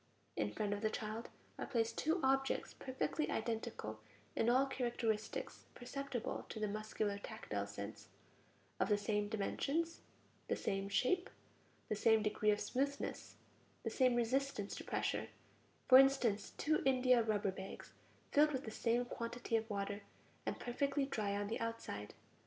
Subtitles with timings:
[0.35, 1.29] In front of the child
[1.59, 3.99] are placed two objects perfectly identical
[4.35, 8.07] in all characteristics perceptible to the muscular tactile sense:
[8.79, 10.01] of the same dimensions,
[10.47, 11.29] the same shape,
[11.87, 13.35] the same degree of smoothness,
[13.83, 15.27] the same resistance to pressure;
[15.87, 17.93] for instance, two india rubber bags,
[18.31, 20.01] filled with the same quantity of water,
[20.47, 22.15] and perfectly dry on the outside.